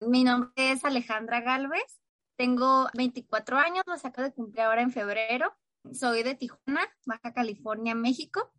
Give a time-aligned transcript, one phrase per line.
[0.00, 1.98] Mi nombre es Alejandra Galvez.
[2.36, 5.52] Tengo 24 años, los acabo de cumplir ahora en febrero.
[5.92, 8.52] Soy de Tijuana, Baja California, México.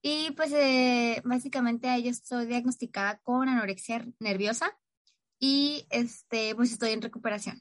[0.00, 4.78] Y pues eh, básicamente yo estoy diagnosticada con anorexia nerviosa
[5.40, 7.60] y este, pues estoy en recuperación.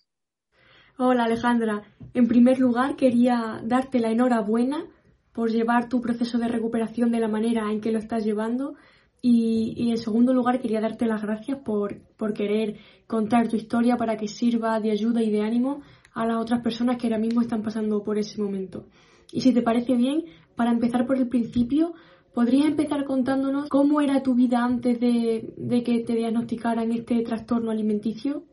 [0.97, 1.83] Hola Alejandra,
[2.13, 4.85] en primer lugar quería darte la enhorabuena
[5.33, 8.75] por llevar tu proceso de recuperación de la manera en que lo estás llevando
[9.21, 14.17] y, en segundo lugar quería darte las gracias por, por querer contar tu historia para
[14.17, 15.81] que sirva de ayuda y de ánimo
[16.13, 18.87] a las otras personas que ahora mismo están pasando por ese momento.
[19.31, 21.93] Y si te parece bien, para empezar por el principio,
[22.33, 28.45] ¿Podrías empezar contándonos cómo era tu vida antes de, que te diagnosticaran este trastorno alimenticio?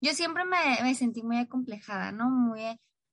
[0.00, 2.30] Yo siempre me, sentí muy acomplejada, ¿no?
[2.30, 2.62] Muy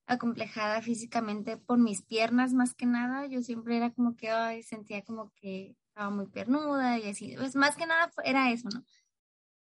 [0.07, 3.27] acomplejada físicamente por mis piernas más que nada.
[3.27, 7.35] Yo siempre era como que ay, sentía como que estaba muy piernuda y así.
[7.37, 8.83] Pues más que nada era eso, ¿no?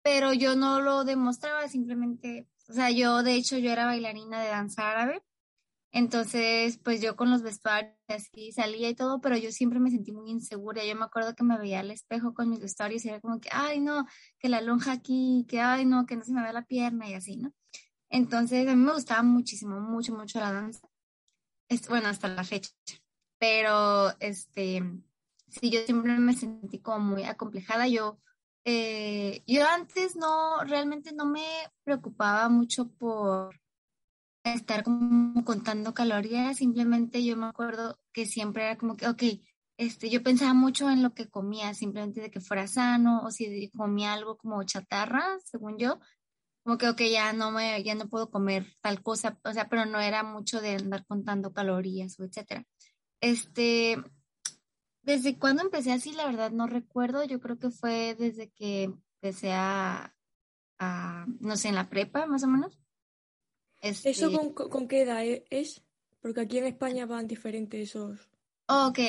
[0.03, 4.49] Pero yo no lo demostraba, simplemente, o sea, yo de hecho yo era bailarina de
[4.49, 5.23] danza árabe
[5.93, 10.13] entonces, pues yo con los vestuarios así salía y todo, pero yo siempre me sentí
[10.13, 10.85] muy insegura.
[10.85, 13.49] Yo me acuerdo que me veía al espejo con mis vestuarios y era como que,
[13.53, 14.07] ay, no,
[14.39, 17.15] que la lonja aquí, que, ay, no, que no se me vea la pierna y
[17.15, 17.53] así, ¿no?
[18.09, 20.89] Entonces, a mí me gustaba muchísimo, mucho, mucho la danza.
[21.69, 22.71] Es, bueno, hasta la fecha.
[23.39, 24.83] Pero, este,
[25.51, 27.89] sí, yo siempre me sentí como muy acomplejada.
[27.89, 28.19] Yo,
[28.65, 31.45] eh, yo antes no, realmente no me
[31.85, 33.61] preocupaba mucho por
[34.45, 39.23] estar como contando calorías, simplemente yo me acuerdo que siempre era como que, ok,
[39.77, 43.71] este, yo pensaba mucho en lo que comía, simplemente de que fuera sano, o si
[43.71, 46.01] comía algo como chatarra, según yo,
[46.63, 49.87] como que, ok, ya no me, ya no puedo comer tal cosa, o sea, pero
[49.87, 52.65] no era mucho de andar contando calorías o etcétera.
[53.21, 53.97] Este,
[55.03, 58.85] desde cuando empecé así, la verdad no recuerdo, yo creo que fue desde que
[59.23, 60.15] empecé a,
[60.79, 62.79] a no sé, en la prepa, más o menos.
[63.81, 65.83] ¿Eso este con, con, qué edad e-, es?
[66.21, 68.31] Porque aquí en España van diferentes esos.
[68.69, 69.01] Ok,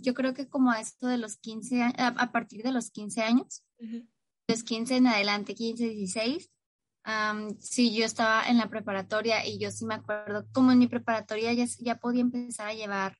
[0.00, 3.22] yo creo que como a esto de los 15 años, a, partir de los 15
[3.22, 3.62] años,
[4.48, 6.50] los 15 en adelante, 15, 16,
[7.60, 11.52] sí, yo estaba en la preparatoria y yo sí me acuerdo, como en mi preparatoria
[11.52, 13.16] ya, ya podía empezar a llevar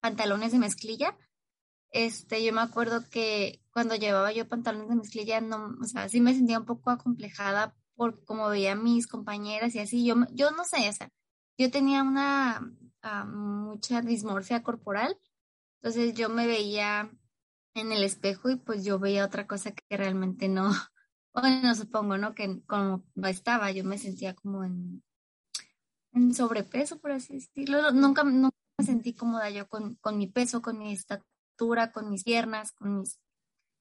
[0.00, 1.16] pantalones de mezclilla,
[1.92, 5.76] este, yo me acuerdo que cuando llevaba yo pantalones de mezclilla, no,
[6.08, 10.16] sí me sentía un poco acomplejada por como veía a mis compañeras y así, yo,
[10.32, 11.10] yo no sé, o sea,
[11.58, 12.72] yo tenía una
[13.02, 15.18] ah, mucha dismorfia corporal,
[15.80, 17.10] entonces yo me veía
[17.74, 20.70] en el espejo y pues yo veía otra cosa que realmente no,
[21.34, 22.34] bueno, supongo, ¿no?
[22.34, 25.02] Que como no estaba, yo me sentía como en,
[26.12, 27.90] en sobrepeso, por así decirlo.
[27.92, 31.31] Nunca, nunca me sentí cómoda yo con, con mi peso, con mi estatura,
[31.92, 33.18] con mis piernas, con mis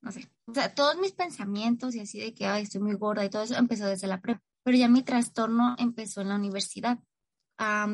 [0.01, 3.23] no sé, o sea, todos mis pensamientos y así de que, ay, estoy muy gorda
[3.23, 6.99] y todo eso empezó desde la prepa, pero ya mi trastorno empezó en la universidad.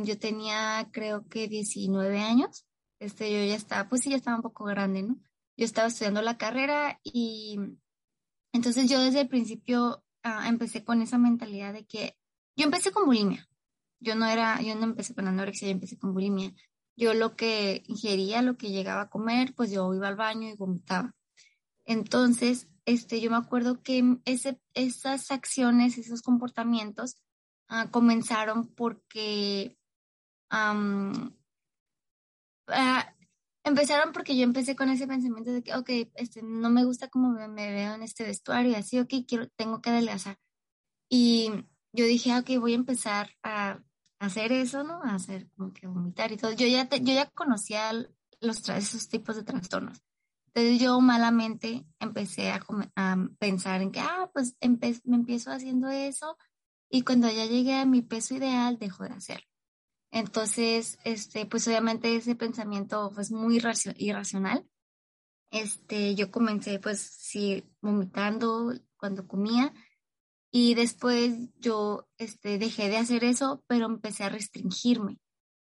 [0.04, 2.66] yo tenía, creo que 19 años,
[3.00, 5.18] este, yo ya estaba, pues sí, ya estaba un poco grande, ¿no?
[5.58, 7.59] Yo estaba estudiando la carrera y
[8.54, 12.18] entonces yo desde el principio ah, empecé con esa mentalidad de que
[12.56, 13.48] yo empecé con bulimia.
[14.00, 16.54] Yo no era, yo no empecé con anorexia, yo empecé con bulimia.
[16.97, 20.56] Yo lo que ingería, lo que llegaba a comer, pues yo iba al baño y
[20.56, 21.16] vomitaba.
[21.85, 27.16] Entonces, este, yo me acuerdo que ese, esas acciones, esos comportamientos
[27.69, 29.78] ah, comenzaron porque
[30.50, 31.13] ah,
[33.64, 37.31] empezaron porque yo empecé con ese pensamiento de que, ok, este, no me gusta cómo
[37.31, 40.38] me, veo en este vestuario y así, ok, quiero, tengo que adelgazar.
[41.09, 41.52] Y
[41.94, 43.82] yo dije, ah, ok, voy a empezar a
[44.19, 45.02] hacer eso, ¿no?
[45.03, 46.52] A hacer como que vomitar y todo.
[46.52, 47.91] Yo ya, yo ya conocía
[48.40, 50.02] los, esos tipos de trastornos.
[50.47, 52.64] Entonces yo malamente empecé a,
[53.37, 56.35] pensar en que, ah, pues me empiezo haciendo eso
[56.90, 59.46] y cuando ya llegué a mi peso ideal dejo de hacerlo.
[60.09, 63.61] Entonces, este, pues obviamente ese pensamiento fue muy
[63.97, 64.66] irracional.
[65.52, 69.73] Este, yo comencé pues sí vomitando cuando comía
[70.52, 75.20] y después yo este, dejé de hacer eso, pero empecé a restringirme.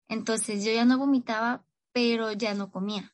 [0.09, 3.13] Entonces yo ya no vomitaba, pero ya no comía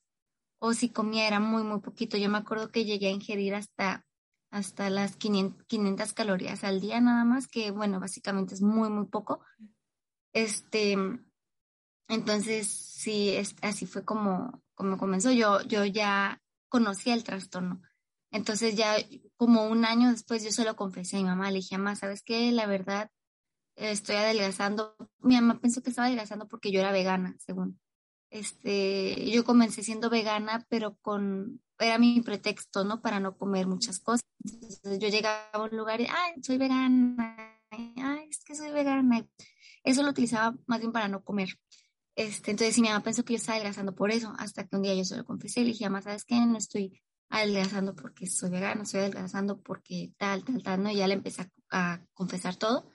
[0.66, 2.16] o si comía era muy, muy poquito.
[2.16, 4.06] Yo me acuerdo que llegué a ingerir hasta
[4.50, 9.44] hasta las 500, calorías al día nada más, que bueno, básicamente es muy, muy poco.
[10.32, 10.96] Este,
[12.08, 15.32] entonces, sí, así fue como, como comenzó.
[15.32, 16.40] Yo, yo ya
[16.70, 17.82] conocía el trastorno.
[18.34, 18.98] Entonces ya
[19.38, 22.24] como un año después yo se lo confesé a mi mamá, le dije, mamá, ¿sabes
[22.24, 22.52] qué?
[22.52, 23.12] La verdad,
[23.76, 24.96] estoy adelgazando.
[25.20, 27.80] Mi mamá pensó que estaba adelgazando porque yo era vegana, según.
[28.32, 33.04] Este, yo comencé siendo vegana, pero con, era mi pretexto, ¿no?
[33.04, 34.26] Para no comer muchas cosas.
[34.44, 39.28] Entonces yo llegaba a un lugar y, ay, soy vegana, ay, es que soy vegana.
[39.84, 41.50] Eso lo utilizaba más bien para no comer.
[42.16, 44.96] Este, entonces mi mamá pensó que yo estaba adelgazando por eso, hasta que un día
[44.96, 46.36] yo se lo confesé y le dije, mamá, ¿sabes qué?
[46.48, 47.00] No estoy
[47.34, 50.92] adelgazando porque soy vegana, estoy adelgazando porque tal, tal, tal, ¿no?
[50.92, 52.88] Y ya le empecé a, confesar todo.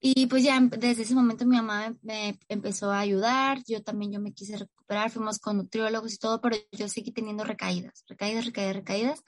[0.00, 4.20] Y pues ya desde ese momento mi mamá me, empezó a ayudar, yo también yo
[4.20, 8.76] me quise recuperar, fuimos con nutriólogos y todo, pero yo seguí teniendo recaídas, recaídas, recaídas,
[8.76, 9.24] recaídas,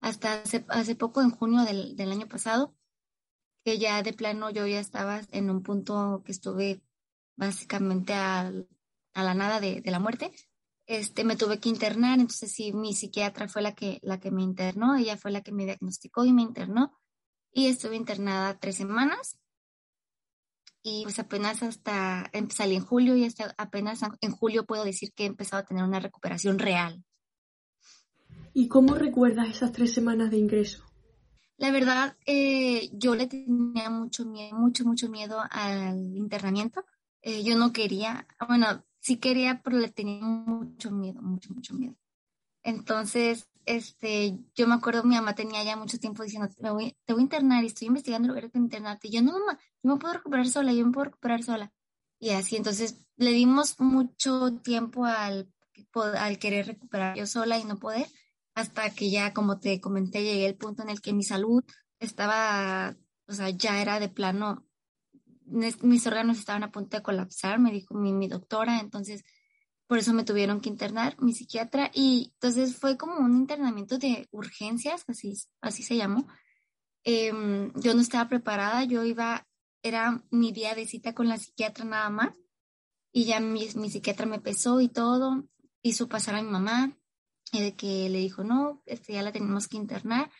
[0.00, 2.74] hasta hace, hace poco, en junio del, del año pasado,
[3.64, 6.82] que ya de plano yo ya estaba en un punto que estuve
[7.36, 8.52] básicamente a
[9.14, 10.32] la nada de, de, la muerte,
[10.86, 14.42] este, me tuve que internar, entonces sí, mi psiquiatra fue la que, la que me
[14.42, 16.98] internó, ella fue la que me diagnosticó y me internó,
[17.52, 19.38] y estuve internada tres semanas,
[20.82, 25.14] y pues apenas hasta, em, salí en julio y hasta apenas en julio puedo decir
[25.14, 27.02] que he empezado a tener una recuperación real.
[28.52, 30.84] ¿Y cómo recuerdas esas tres semanas de ingreso?
[31.56, 36.84] La verdad, eh, yo le tenía mucho miedo, mucho, mucho miedo al internamiento.
[37.22, 41.94] Eh, yo no quería, bueno, sí quería, pero le tenía mucho miedo, mucho, mucho miedo.
[42.62, 47.12] Entonces, este, yo me acuerdo, mi mamá tenía ya mucho tiempo diciendo, te voy, te
[47.12, 49.08] voy a internar y estoy investigando lugares para internarte.
[49.08, 51.70] Y yo, no, mamá, yo me puedo recuperar sola, yo me puedo recuperar sola.
[52.18, 55.52] Y así, entonces, le dimos mucho tiempo al,
[56.16, 58.06] al querer recuperar yo sola y no poder,
[58.54, 61.62] hasta que ya, como te comenté, llegué al punto en el que mi salud
[61.98, 62.96] estaba,
[63.28, 64.64] o sea, ya era de plano
[65.54, 69.24] mis órganos estaban a punto de colapsar, me dijo mi, doctora, entonces
[69.86, 74.28] por eso me tuvieron que internar, mi psiquiatra, y entonces fue como un internamiento de
[74.30, 76.26] urgencias, así, así se llamó.
[77.04, 79.46] Em, yo no estaba preparada, yo iba,
[79.82, 82.34] era mi día de cita con la psiquiatra nada más,
[83.12, 85.44] y ya mi, mi psiquiatra me pesó y todo,
[85.82, 86.96] hizo pasar a mi mamá,
[87.52, 90.30] y de que le dijo, no, este, ya la tenemos que internar,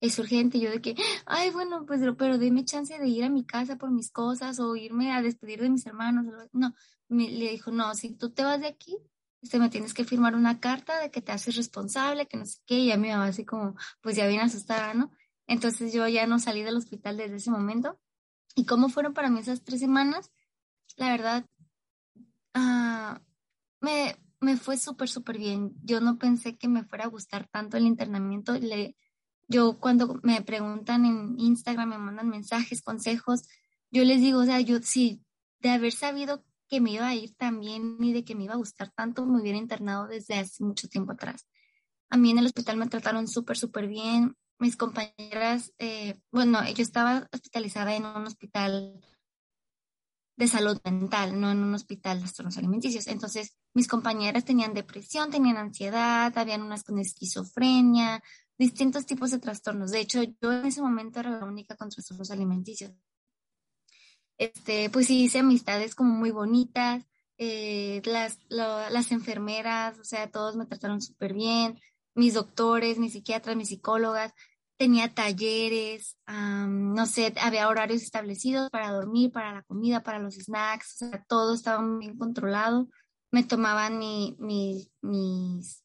[0.00, 0.60] es urgente.
[0.60, 0.96] yo de que,
[1.26, 4.76] ay, bueno, pues, pero deme chance de ir a mi casa por mis cosas o
[4.76, 6.26] irme a despedir de mis hermanos.
[6.52, 6.74] No,
[7.08, 8.96] me, le dijo, no, si tú te vas de aquí,
[9.42, 12.58] este, me tienes que firmar una carta de que te haces responsable, que no sé
[12.66, 12.78] qué.
[12.78, 15.12] Y a mi mamá así como, pues ya bien asustada, ¿no?
[15.46, 17.98] Entonces yo ya no salí del hospital desde ese momento.
[18.54, 20.30] ¿Y cómo fueron para mí esas tres semanas?
[20.96, 21.46] La verdad,
[22.54, 23.20] ah,
[23.80, 25.72] me, me fue súper, súper bien.
[25.82, 28.54] Yo no pensé que me fuera a gustar tanto el internamiento.
[28.54, 28.96] Le,
[29.48, 33.48] yo cuando me preguntan en Instagram, me mandan mensajes, consejos,
[33.90, 35.22] yo les digo, o sea, yo sí,
[35.60, 38.58] de haber sabido que me iba a ir también y de que me iba a
[38.58, 41.46] gustar tanto, me hubiera internado desde hace mucho tiempo atrás.
[42.10, 44.36] A mí en el hospital me trataron súper, súper bien.
[44.58, 49.00] Mis compañeras, eh, bueno, yo estaba hospitalizada en un hospital
[50.36, 53.06] de salud mental, no en un hospital de trastornos alimenticios.
[53.08, 58.22] Entonces, mis compañeras tenían depresión, tenían ansiedad, habían unas con esquizofrenia,
[58.58, 59.90] distintos tipos de trastornos.
[59.90, 62.92] De hecho, yo en ese momento era la única con trastornos alimenticios.
[64.36, 67.04] Este, pues sí, hice amistades como muy bonitas,
[67.38, 71.78] eh, las, las enfermeras, o sea, todos me trataron súper bien,
[72.14, 74.32] mis doctores, mis psiquiatras, mis psicólogas,
[74.76, 80.94] tenía talleres, no sé, había horarios establecidos para dormir, para la comida, para los snacks,
[80.94, 82.88] o sea, todo estaba bien controlado.
[83.32, 85.84] Me tomaban mi, mis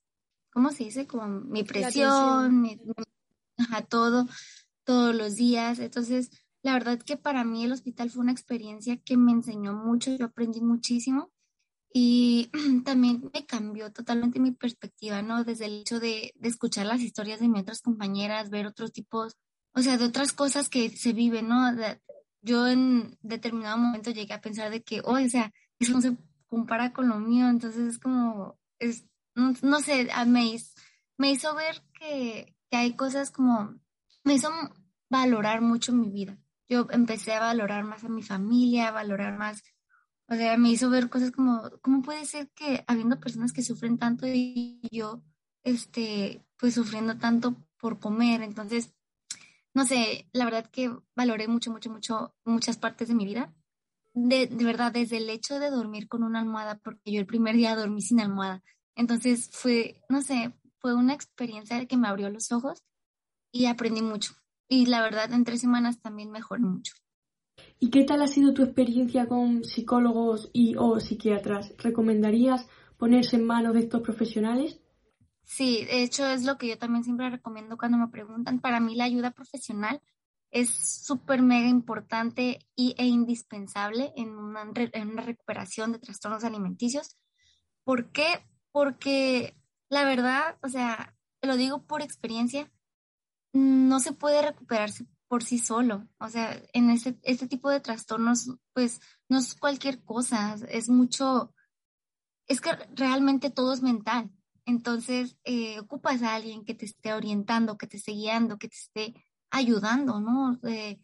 [0.54, 1.08] ¿cómo se dice?
[1.08, 2.80] Como mi presión, mi,
[3.90, 4.28] todo,
[4.84, 5.80] todos los días.
[5.80, 6.30] Entonces,
[6.62, 10.26] la verdad que para mí el hospital fue una experiencia que me enseñó mucho, yo
[10.26, 11.32] aprendí muchísimo
[11.92, 12.50] y
[12.86, 15.44] también me cambió totalmente mi perspectiva, ¿no?
[15.44, 19.36] Desde el hecho de, de escuchar las historias de mis otras compañeras, ver otros tipos,
[19.74, 21.72] o sea, de otras cosas que se viven, ¿no?
[22.46, 26.18] yo en determinado momento llegué a pensar de que, oh, o sea, eso no se
[26.48, 29.06] compara con lo mío, entonces es como, es,
[29.36, 30.74] no, sé, me hizo,
[31.18, 33.80] me hizo ver que, que hay cosas como,
[34.24, 34.50] me hizo
[35.10, 36.38] valorar mucho mi vida.
[36.68, 39.64] Yo empecé a valorar más a mi familia, a valorar más,
[40.28, 43.98] o sea, me hizo ver cosas como, ¿cómo puede ser que habiendo personas que sufren
[43.98, 45.22] tanto y yo,
[45.64, 48.42] este, pues sufriendo tanto por comer?
[48.42, 48.94] Entonces,
[49.74, 53.54] no sé, la verdad que valoré mucho, mucho, mucho, muchas partes de mi vida.
[54.14, 57.56] De, de verdad, desde el hecho de dormir con una almohada, porque yo el primer
[57.56, 58.64] día dormí sin almohada.
[58.96, 62.84] Entonces fue, no sé, fue una experiencia que me abrió los ojos
[63.52, 64.34] y aprendí mucho.
[64.68, 66.94] Y la verdad, en tres semanas también mejoré mucho.
[67.80, 71.74] ¿Y qué tal ha sido tu experiencia con psicólogos y o psiquiatras?
[71.78, 74.80] ¿Recomendarías ponerse en manos de estos profesionales?
[75.44, 78.60] Sí, de hecho es lo que yo también siempre recomiendo cuando me preguntan.
[78.60, 80.02] Para mí la ayuda profesional
[80.50, 87.18] es súper mega importante y, e indispensable en una, en una recuperación de trastornos alimenticios.
[87.84, 88.46] ¿Por qué?
[88.74, 89.56] Porque
[89.90, 92.70] la verdad, o sea, lo digo por experiencia,
[93.54, 96.08] no se puede recuperarse por sí solo.
[96.20, 99.00] O sea, en este, este tipo de trastornos, pues
[99.30, 101.54] no es cualquier cosa, es mucho,
[102.48, 104.32] es que realmente todo es mental.
[104.66, 108.76] Entonces, eh, ocupas a alguien que te esté orientando, que te esté guiando, que te
[108.76, 110.60] esté ayudando, ¿no?
[110.68, 111.00] Eh,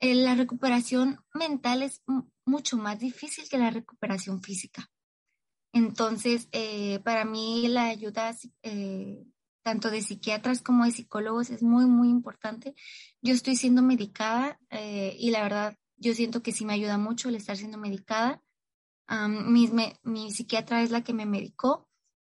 [0.00, 2.02] la recuperación mental es
[2.44, 4.90] mucho más difícil que la recuperación física.
[5.74, 8.34] Entonces, eh, para mí la ayuda
[9.62, 12.74] tanto de psiquiatras como de psicólogos es muy, muy importante.
[13.20, 17.34] Yo estoy siendo medicada y la verdad, yo siento que sí me ayuda mucho el
[17.34, 18.42] estar siendo medicada.
[19.28, 19.70] mi,
[20.02, 21.88] mi psiquiatra es la que me medicó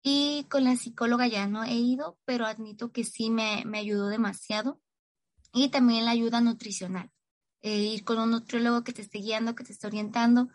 [0.02, 4.08] y con la psicóloga ya no he ido, pero admito que sí me, me ayudó
[4.08, 4.80] demasiado.
[5.52, 7.10] Y también la ayuda nutricional.
[7.60, 10.48] Eh, ir con un nutriólogo que te esté guiando, que te esté orientando.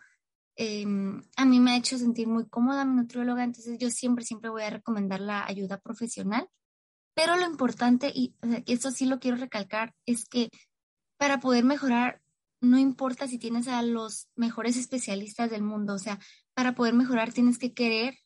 [0.56, 4.50] Em, a mí me ha hecho sentir muy cómoda mi nutrióloga, entonces yo siempre, siempre
[4.50, 6.48] voy a recomendar la ayuda profesional.
[7.14, 8.34] Pero lo importante, y
[8.66, 10.50] esto sí lo quiero recalcar, es que
[11.18, 12.20] para poder mejorar,
[12.60, 16.18] no importa si tienes a los mejores especialistas del mundo, o sea,
[16.54, 18.16] para poder mejorar tienes que querer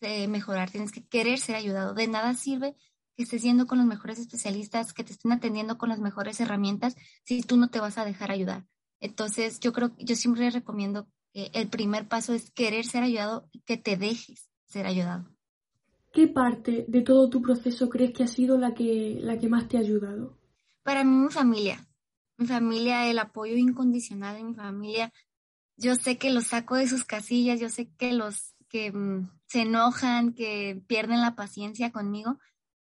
[0.00, 1.94] de mejorar, tienes que querer ser ayudado.
[1.94, 2.76] De nada sirve
[3.16, 6.94] que estés yendo con los mejores especialistas, que te estén atendiendo con las mejores herramientas,
[7.24, 8.64] si tú no te vas a dejar ayudar.
[9.00, 11.08] Entonces, yo creo, yo siempre recomiendo
[11.38, 15.30] que el primer paso es querer ser ayudado y que te dejes ser ayudado.
[16.12, 19.68] ¿Qué parte de todo tu proceso crees que ha sido la que, la que más
[19.68, 20.36] te ha ayudado?
[20.82, 21.86] Para mí, mi familia.
[22.38, 25.12] Mi familia, el apoyo incondicional de mi familia.
[25.76, 29.60] Yo sé que los saco de sus casillas, yo sé que los que mm, se
[29.62, 32.40] enojan, que pierden la paciencia conmigo,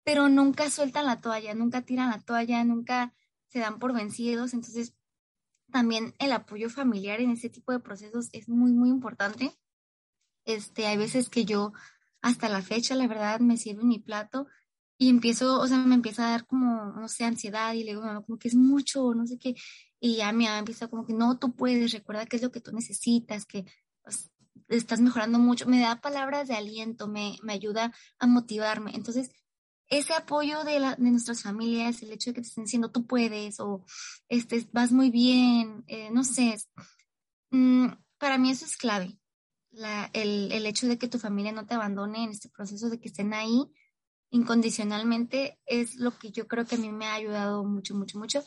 [0.02, 3.14] pero nunca sueltan la toalla, nunca tiran la toalla, nunca
[3.46, 4.52] se dan por vencidos.
[4.52, 4.94] Entonces,
[5.72, 9.58] también el apoyo familiar en ese tipo de procesos es muy, muy importante.
[10.44, 11.72] Este, hay veces que yo,
[12.20, 14.46] hasta la fecha, la verdad, me sirve mi plato
[14.98, 18.02] y empiezo, o sea, me empieza a dar como, no sé, ansiedad y le digo,
[18.24, 19.56] como que es mucho, no sé qué.
[19.98, 22.60] Y ya mi mamá empieza como que no, tú puedes, recuerda qué es lo que
[22.60, 23.64] tú necesitas, que
[24.02, 24.30] pues,
[24.68, 28.92] estás mejorando mucho, me da palabras de aliento, me, me ayuda a motivarme.
[28.94, 29.30] Entonces,
[29.88, 33.06] ese apoyo de, la, de nuestras familias, el hecho de que te estén diciendo tú
[33.06, 33.84] puedes o
[34.28, 36.56] este, vas muy bien, eh, no sé,
[37.50, 39.18] mm, para mí eso es clave.
[39.70, 43.00] La, el, el hecho de que tu familia no te abandone en este proceso, de
[43.00, 43.64] que estén ahí
[44.30, 48.44] incondicionalmente, es lo que yo creo que a mí me ha ayudado mucho, mucho, mucho.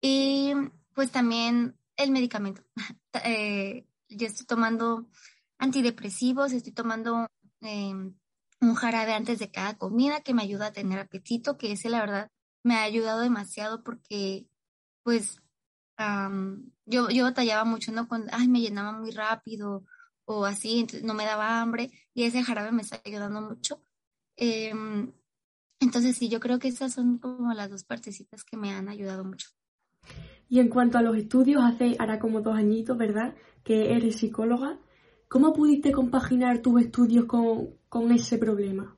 [0.00, 0.52] Y
[0.94, 2.62] pues también el medicamento.
[3.24, 5.08] eh, yo estoy tomando
[5.58, 7.26] antidepresivos, estoy tomando
[7.60, 8.14] em,
[8.60, 12.00] un jarabe antes de cada comida que me ayuda a tener apetito, que ese la
[12.00, 12.30] verdad
[12.62, 14.46] me ha ayudado demasiado porque
[15.02, 15.40] pues
[16.86, 18.06] yo, yo batallaba mucho, ¿no?
[18.08, 19.84] Con, ay, me llenaba muy rápido
[20.24, 23.82] o así, entonces no me daba hambre y ese jarabe me está ayudando mucho.
[24.36, 25.12] Em,
[25.80, 29.24] entonces sí, yo creo que esas son como las dos partecitas que me han ayudado
[29.24, 29.48] mucho.
[30.48, 33.34] Y en cuanto a los estudios, hace ahora como dos añitos, ¿verdad?
[33.64, 34.78] Que eres psicóloga.
[35.28, 38.96] ¿Cómo pudiste compaginar tus estudios con, ese problema?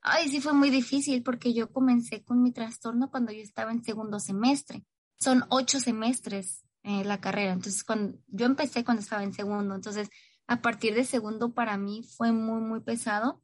[0.00, 3.82] Ay, sí fue muy difícil porque yo comencé con mi trastorno cuando yo estaba en
[3.82, 4.84] segundo semestre.
[5.18, 7.52] Son ocho semestres eh, la carrera.
[7.52, 9.74] Entonces, cuando, yo empecé cuando estaba en segundo.
[9.74, 10.08] Entonces,
[10.46, 13.42] a partir de segundo para mí fue muy, muy pesado.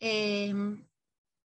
[0.00, 0.84] Em,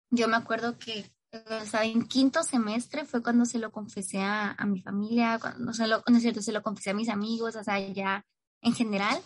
[0.10, 4.82] yo me acuerdo que o en quinto semestre fue cuando se lo confesé a, mi
[4.82, 7.80] familia, cuando se lo, no es cierto, se lo confesé a mis amigos, o sea,
[7.80, 8.26] ya
[8.62, 9.22] en general.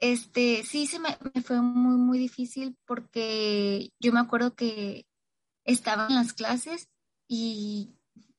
[0.00, 5.06] Este, sí, se me, fue muy, muy difícil porque yo me acuerdo que
[5.64, 6.88] estaba en las clases
[7.28, 7.94] y,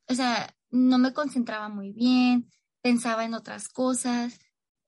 [0.08, 2.50] o sea, no me concentraba muy bien,
[2.82, 4.40] pensaba en otras cosas.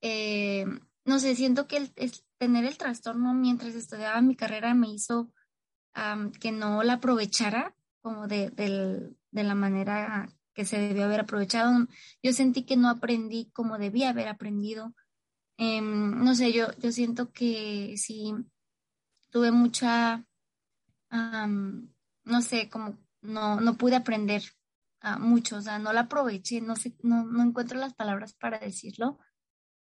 [0.01, 0.65] Eh,
[1.05, 1.93] no sé, siento que el,
[2.39, 5.31] tener el trastorno mientras estudiaba mi carrera me hizo
[6.39, 11.87] que no la aprovechara como de, de la manera que se debió haber aprovechado.
[12.23, 14.95] Yo sentí que no aprendí como debía haber aprendido.
[15.57, 18.33] Em, no sé, yo, yo siento que sí
[19.29, 20.25] tuve mucha,
[21.11, 24.43] no sé, como no, no pude aprender
[25.19, 29.19] mucho, o sea, no la aproveché, no sé, no, no encuentro las palabras para decirlo,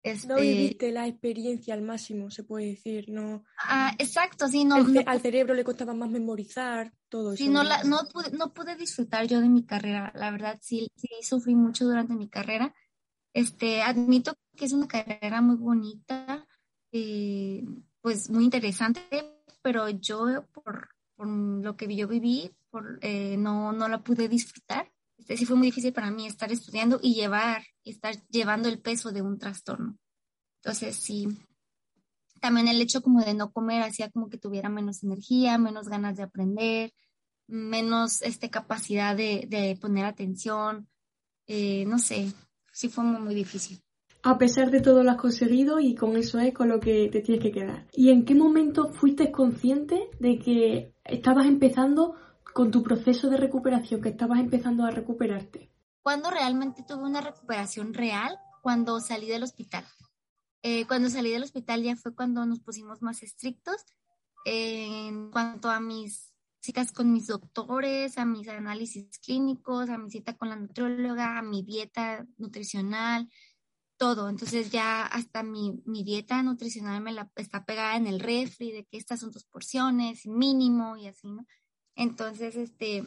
[0.04, 3.44] Este, no viviste la experiencia al máximo, se puede decir, no.
[3.58, 7.44] Ah, exacto, sí, no, Al cerebro le costaba más memorizar, todo eso.
[7.44, 10.92] Sí, no, la, no, pude, no pude disfrutar yo de mi carrera, la verdad, sí,
[10.96, 12.76] sí sufrí mucho durante mi carrera.
[13.34, 16.48] Este, admito que es una carrera muy bonita,
[16.92, 17.64] eh,
[18.02, 19.02] pues muy interesante,
[19.62, 24.92] pero yo por, por lo que yo viví, por, eh, no, no la pude disfrutar.
[25.18, 29.12] Este, sí fue muy difícil para mí estar estudiando y llevar, estar llevando el peso
[29.12, 29.98] de un trastorno.
[30.62, 31.28] Entonces, sí,
[32.42, 36.18] también el hecho como de no comer hacía como que tuviera menos energía, menos ganas
[36.18, 36.94] de aprender,
[37.48, 40.88] menos este, capacidad de, de poner atención,
[41.48, 42.32] eh, no sé,
[42.72, 43.85] sí fue muy, muy difícil.
[44.28, 47.22] A pesar de todo lo has conseguido y con eso es con lo que te
[47.22, 47.86] tienes que quedar.
[47.94, 52.16] ¿Y en qué momento fuiste consciente de que estabas empezando
[52.52, 55.70] con tu proceso de recuperación, que estabas empezando a recuperarte?
[56.02, 59.86] Cuando realmente tuve una recuperación real, cuando salí del hospital.
[60.64, 63.86] Eh, cuando salí del hospital ya fue cuando nos pusimos más estrictos
[64.44, 70.36] en cuanto a mis citas con mis doctores, a mis análisis clínicos, a mi cita
[70.36, 73.30] con la nutrióloga, a mi dieta nutricional,
[73.98, 74.30] todo.
[74.30, 78.86] Entonces ya hasta mi, mi dieta nutricional me la está pegada en el refri de
[78.86, 81.46] que estas son tus porciones, mínimo y así, ¿no?
[81.96, 83.06] Entonces, este,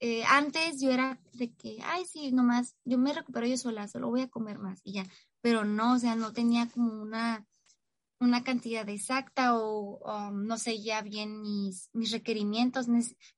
[0.00, 4.10] eh, antes yo era de que, ay, sí, nomás, yo me recupero yo sola, solo
[4.10, 5.06] voy a comer más y ya.
[5.40, 7.46] Pero no, o sea, no tenía como una,
[8.18, 12.88] una cantidad exacta o, no sé ya bien mis, mis requerimientos.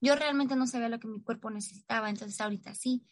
[0.00, 3.04] Yo realmente no sabía lo que mi cuerpo necesitaba, entonces ahorita sí.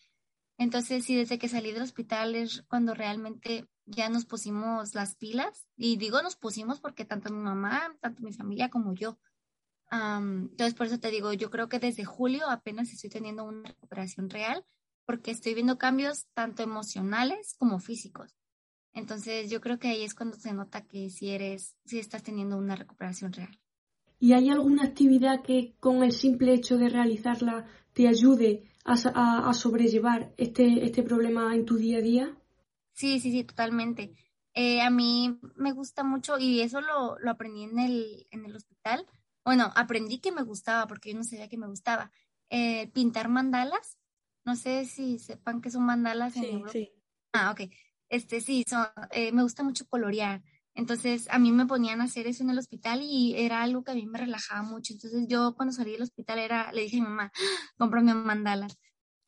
[0.58, 5.66] Entonces, sí, desde que salí del hospital es cuando realmente ya nos pusimos las pilas.
[5.76, 9.18] Y digo nos pusimos porque tanto mi mamá, tanto mi familia como yo
[9.92, 14.30] entonces, por eso te digo, yo creo que desde julio apenas estoy teniendo una recuperación
[14.30, 14.64] real
[15.04, 18.34] porque estoy viendo cambios tanto emocionales como físicos.
[18.94, 22.56] Entonces, yo creo que ahí es cuando se nota que si eres, si estás teniendo
[22.56, 23.58] una recuperación real.
[24.18, 30.32] ¿Y hay alguna actividad que con el simple hecho de realizarla te ayude a, sobrellevar
[30.36, 32.36] este, este problema en tu día a día?
[32.92, 34.14] Sí, sí, sí, totalmente.
[34.54, 38.54] Eh, a mí me gusta mucho y eso lo, lo aprendí en el, en el
[38.54, 39.06] hospital
[39.44, 42.12] bueno, aprendí que me gustaba porque yo no sabía que me gustaba.
[42.50, 43.98] Eh, pintar mandalas.
[44.44, 46.92] No sé si sepan que son mandalas en sí, Sí.
[47.32, 47.72] Ah, ok.
[48.08, 50.42] Este, sí, son, eh, me gusta mucho colorear.
[50.74, 53.92] Entonces, a mí me ponían a hacer eso en el hospital y era algo que
[53.92, 54.94] a mí me relajaba mucho.
[54.94, 57.32] Entonces, yo cuando salí del hospital era, le dije a mi mamá,
[57.78, 58.78] cómprame mandalas.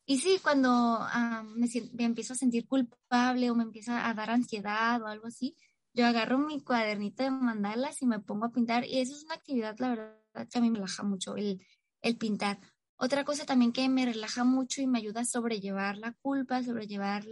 [0.07, 4.31] Y sí, cuando ah, me, me, empiezo a sentir culpable o me empieza a dar
[4.31, 5.57] ansiedad o algo así,
[5.95, 9.35] yo agarro mi cuadernito de mandalas y me pongo a pintar y eso es una
[9.35, 11.65] actividad, la verdad, que a mí me relaja mucho, el,
[12.03, 12.59] el pintar.
[12.97, 17.25] Otra cosa también que me relaja mucho y me ayuda a sobrellevar la culpa, sobrellevar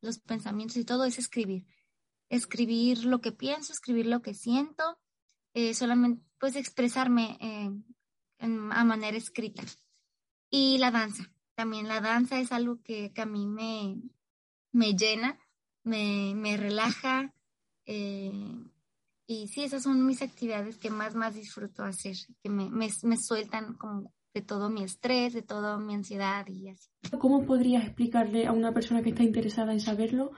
[0.00, 1.66] los pensamientos y todo es escribir.
[2.34, 4.98] Escribir lo que pienso, escribir lo que siento,
[5.54, 7.70] eh, solamente pues expresarme eh,
[8.38, 9.62] a manera escrita.
[10.50, 14.00] Y la danza, también la danza es algo que, a mí me,
[14.72, 15.38] me llena,
[15.84, 17.32] me, me relaja,
[17.86, 18.32] eh,
[19.26, 23.16] y sí, esas son mis actividades que más, más disfruto hacer, que me, me, me,
[23.16, 26.90] sueltan como de todo mi estrés, de toda mi ansiedad y así.
[27.18, 30.32] ¿Cómo podrías explicarle a una persona que está interesada en saberlo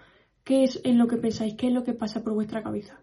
[0.46, 3.02] qué es en lo que pensáis, qué es lo que pasa por vuestra cabeza?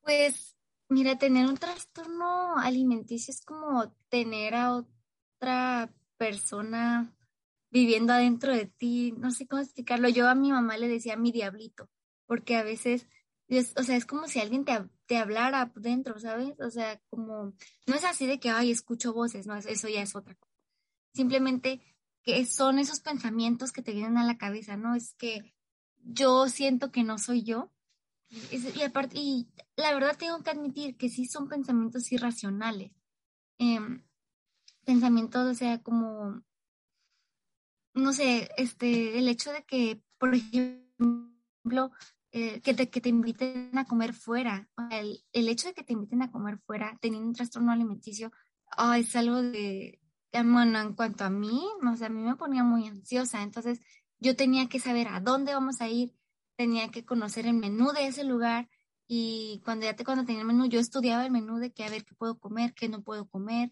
[0.00, 0.56] Pues,
[0.88, 7.14] mira, tener un trastorno alimenticio es como tener a otra persona
[7.70, 10.08] viviendo adentro de ti, no sé cómo explicarlo.
[10.08, 11.90] Yo a mi mamá le decía mi diablito,
[12.26, 13.08] porque a veces
[13.76, 14.72] o sea, es como si alguien te,
[15.06, 16.58] te hablara dentro, ¿sabes?
[16.60, 17.52] O sea, como,
[17.86, 20.54] no es así de que, ay, escucho voces, no, eso ya es otra cosa.
[21.14, 21.82] Simplemente
[22.22, 24.94] que son esos pensamientos que te vienen a la cabeza, ¿no?
[24.94, 25.52] Es que
[26.02, 27.70] yo siento que no soy yo.
[28.50, 32.92] Y, aparte, y la verdad tengo que admitir que sí son pensamientos irracionales.
[33.58, 34.02] Em,
[34.84, 36.42] pensamientos, o sea, como,
[37.94, 41.92] no sé, este, el hecho de que, por ejemplo,
[42.30, 44.70] eh, que, te, que te inviten a comer fuera.
[44.90, 48.32] El, el, hecho de que te inviten a comer fuera teniendo un trastorno alimenticio
[48.78, 50.00] oh, es algo de,
[50.32, 53.42] bueno, en cuanto a mí, o sea, a mí me ponía muy ansiosa.
[53.42, 53.80] Entonces,
[54.22, 56.14] yo tenía que saber a dónde vamos a ir,
[56.56, 58.68] tenía que conocer el menú de ese lugar.
[59.08, 61.90] Y cuando ya te, cuando tenía el menú, yo estudiaba el menú de que a
[61.90, 63.70] ver qué puedo comer, qué no puedo comer,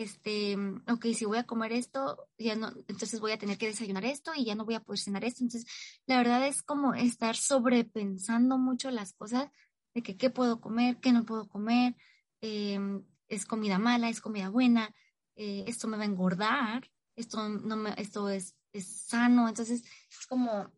[0.00, 0.56] este,
[0.90, 4.32] ok, si voy a comer esto, ya no, entonces voy a tener que desayunar esto
[4.34, 5.44] y ya no voy a poder cenar esto.
[5.44, 5.70] Entonces,
[6.06, 9.50] la verdad es como estar sobrepensando mucho las cosas
[9.94, 11.96] de que qué puedo comer, qué no puedo comer,
[12.40, 14.94] em, es comida mala, es comida buena,
[15.36, 19.48] eh, esto me va a engordar, esto, no me, esto es, es sano.
[19.48, 20.72] Entonces, es como,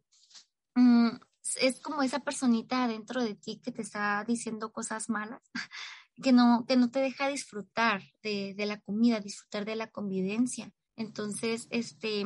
[0.74, 1.08] mm,
[1.60, 5.42] es como esa personita dentro de ti que te está diciendo cosas malas,
[6.22, 10.72] que no, que no te deja disfrutar de, de la comida, disfrutar de la convivencia.
[10.96, 12.24] Entonces, este,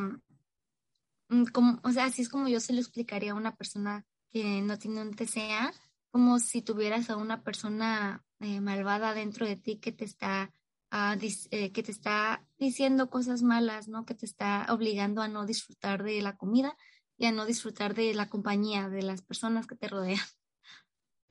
[1.29, 4.61] mm, como, o sea, así es como yo se lo explicaría a una persona que
[4.63, 5.73] no tiene un TCA,
[6.11, 10.53] como si tuvieras a una persona eh, malvada dentro de ti que te está
[10.97, 11.17] ah,
[11.51, 14.05] eh, que te está diciendo cosas malas, ¿no?
[14.05, 16.77] Que te está obligando a no disfrutar de la comida
[17.19, 20.25] y a no disfrutar de la compañía de las personas que te rodean.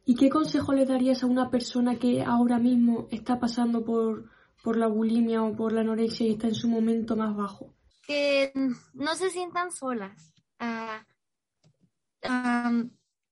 [0.06, 4.30] ¿Y qué consejo le darías a una persona que ahora mismo está pasando por,
[4.64, 7.74] por la bulimia o por la anorexia y está en su momento más bajo?
[8.04, 8.54] Que
[8.94, 10.32] no se sientan solas.
[10.62, 11.02] Uh,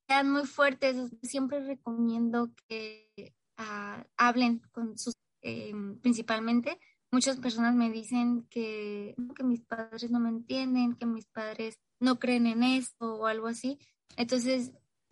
[0.08, 1.12] sean muy fuertes.
[1.22, 5.14] Siempre recomiendo que uh, hablen con sus,
[5.44, 6.80] eh, principalmente.
[7.12, 12.18] Muchas personas me dicen que, que mis padres no me entienden, que mis padres no
[12.18, 13.78] creen en esto o algo así.
[14.18, 14.72] Entonces,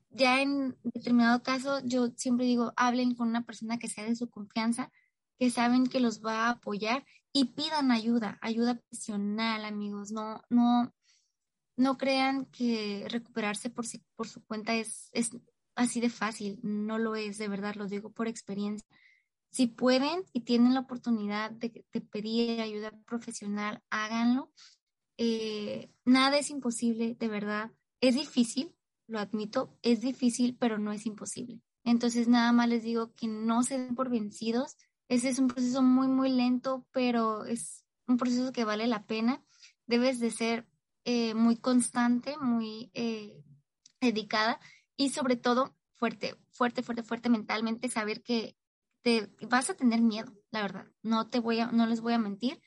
[0.09, 4.29] ya en determinado caso, yo siempre digo, hablen con una persona que sea de su
[4.29, 4.91] confianza,
[5.37, 10.11] que saben que los va a apoyar y pidan ayuda, ayuda profesional, amigos.
[10.11, 10.93] No, no,
[11.77, 15.31] no crean que recuperarse por, por su cuenta es, es
[15.75, 16.59] así de fácil.
[16.61, 18.87] No lo es, de verdad, lo digo por experiencia.
[19.51, 24.51] Si pueden y tienen la oportunidad de, pedir ayuda profesional, háganlo
[25.23, 27.71] eh, nada es imposible, de verdad.
[27.99, 31.61] Es difícil, lo admito, es difícil, pero no es imposible.
[31.83, 34.77] Entonces, nada más les digo que no se den por vencidos.
[35.09, 39.43] Ese es un proceso muy, muy lento, pero es un proceso que vale la pena.
[39.85, 40.67] Debes de ser
[41.05, 43.43] eh, muy constante, muy eh,
[43.99, 44.59] dedicada
[44.97, 48.55] y sobre todo fuerte, fuerte, fuerte, fuerte mentalmente, saber que
[49.01, 50.85] te vas a tener miedo, la verdad.
[51.01, 52.61] No te voy a, no les voy a mentir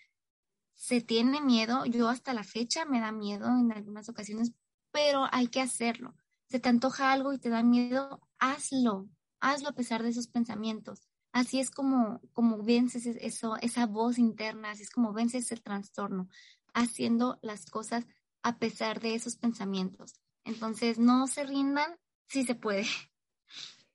[0.74, 4.52] se tiene miedo, yo hasta la fecha me da miedo en algunas ocasiones,
[4.90, 6.14] pero hay que hacerlo.
[6.48, 9.08] Se te antoja algo y te da miedo, hazlo,
[9.40, 11.08] hazlo a pesar de esos pensamientos.
[11.32, 16.28] Así es como, como vences eso, esa voz interna, así es como vences el trastorno,
[16.74, 18.06] haciendo las cosas
[18.42, 20.20] a pesar de esos pensamientos.
[20.44, 21.96] Entonces, no se rindan,
[22.28, 22.86] sí se puede.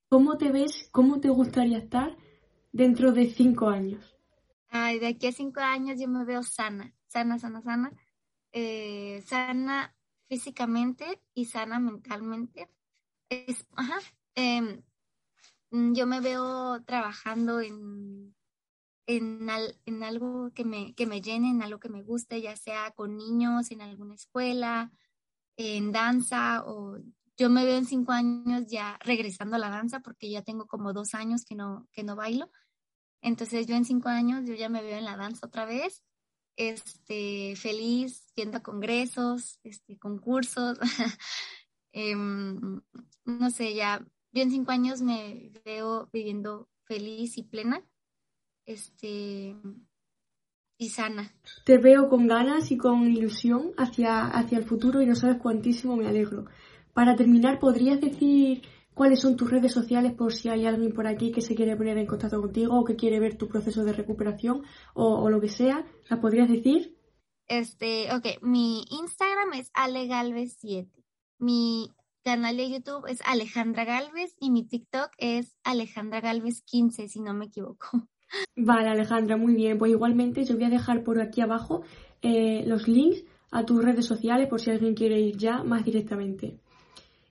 [0.09, 2.17] ¿Cómo te ves, cómo te gustaría estar
[2.71, 4.17] dentro de cinco años?
[4.69, 7.91] Ay, de aquí a cinco años yo me veo sana, sana, sana, sana,
[8.51, 9.95] eh, sana
[10.27, 12.69] físicamente y sana mentalmente.
[13.75, 13.99] Ajá,
[14.35, 14.83] em,
[15.71, 18.35] yo me veo trabajando en,
[19.07, 19.49] en,
[19.85, 23.17] en algo que me, que me llene, en algo que me guste, ya sea con
[23.17, 24.91] niños, en alguna escuela,
[25.57, 26.97] en danza o
[27.37, 30.93] yo me veo en cinco años ya regresando a la danza porque ya tengo como
[30.93, 32.51] dos años que no, que no bailo
[33.21, 36.03] entonces yo en cinco años yo ya me veo en la danza otra vez,
[36.55, 40.77] este, feliz, yendo a congresos, este, concursos.
[41.91, 42.81] Em,
[43.25, 47.83] no sé, ya, yo en cinco años me veo viviendo feliz y plena,
[48.67, 49.55] este,
[50.77, 51.33] y sana.
[51.65, 55.95] Te veo con ganas y con ilusión hacia, hacia el futuro y no sabes cuantísimo
[55.95, 56.45] me alegro.
[56.93, 58.61] Para terminar, ¿podrías decir
[58.99, 61.97] cuáles son tus redes sociales por si hay alguien por aquí que se quiere poner
[61.97, 65.85] en contacto contigo o que quiere ver tu proceso de recuperación o, lo que sea.
[66.09, 66.97] ¿La podrías decir?
[67.47, 70.89] Este, ok, mi Instagram es alegalvez7.
[71.37, 71.93] Mi
[72.25, 77.33] canal de YouTube es Alejandra Galvez y mi TikTok es Alejandra Galvez 15, si no
[77.33, 77.87] me equivoco.
[78.57, 79.77] Vale, Alejandra, muy bien.
[79.77, 81.83] Pues igualmente yo voy a dejar por aquí abajo
[82.21, 86.59] eh, los links a tus redes sociales por si alguien quiere ir ya más directamente.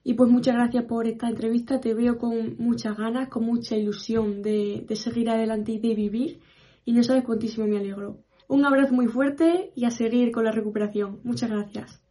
[0.03, 1.81] Y pues muchas gracias por esta entrevista.
[1.81, 6.39] Te veo con muchas ganas, con mucha ilusión de, seguir adelante y de vivir.
[6.85, 8.23] Y no sabes cuántísimo me alegro.
[8.47, 11.19] Un abrazo muy fuerte y a seguir con la recuperación.
[11.23, 12.01] Muchas gracias.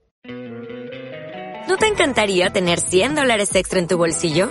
[1.69, 4.51] ¿No te encantaría tener 100 dólares extra en tu bolsillo?